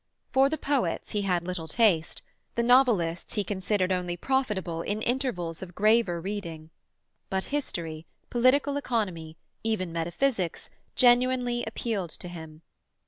For 0.31 0.49
the 0.49 0.57
poets 0.57 1.11
he 1.11 1.21
had 1.21 1.45
little 1.45 1.67
taste; 1.67 2.23
the 2.55 2.63
novelists 2.63 3.35
he 3.35 3.43
considered 3.43 3.91
only 3.91 4.17
profitable 4.17 4.81
in 4.81 5.03
intervals 5.03 5.61
of 5.61 5.75
graver 5.75 6.19
reading; 6.19 6.71
but 7.29 7.43
history, 7.53 8.07
political 8.31 8.77
economy, 8.77 9.37
even 9.63 9.93
metaphysics, 9.93 10.71
genuinely 10.95 11.63
appealed 11.67 12.09
to 12.17 12.27
him. 12.29 12.63